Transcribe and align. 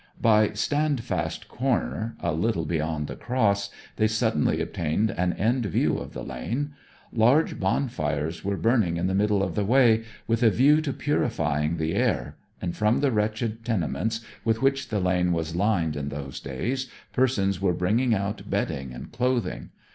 By 0.19 0.53
Standfast 0.53 1.47
Corner, 1.47 2.15
a 2.21 2.31
little 2.33 2.65
beyond 2.65 3.05
the 3.05 3.15
Cross, 3.15 3.69
they 3.97 4.07
suddenly 4.07 4.59
obtained 4.59 5.11
an 5.11 5.33
end 5.33 5.67
view 5.67 5.99
of 5.99 6.13
the 6.13 6.23
lane. 6.23 6.73
Large 7.13 7.59
bonfires 7.59 8.43
were 8.43 8.57
burning 8.57 8.97
in 8.97 9.05
the 9.05 9.13
middle 9.13 9.43
of 9.43 9.53
the 9.53 9.63
way, 9.63 10.03
with 10.25 10.41
a 10.41 10.49
view 10.49 10.81
to 10.81 10.91
purifying 10.91 11.77
the 11.77 11.93
air; 11.93 12.35
and 12.59 12.75
from 12.75 13.01
the 13.01 13.11
wretched 13.11 13.63
tenements 13.63 14.21
with 14.43 14.59
which 14.63 14.89
the 14.89 14.99
lane 14.99 15.33
was 15.33 15.55
lined 15.55 15.95
in 15.95 16.09
those 16.09 16.39
days 16.39 16.89
persons 17.13 17.61
were 17.61 17.71
bringing 17.71 18.15
out 18.15 18.49
bedding 18.49 18.91
and 18.93 19.11
clothing. 19.11 19.69